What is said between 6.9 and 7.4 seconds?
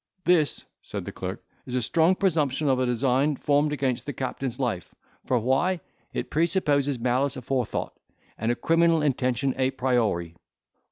malice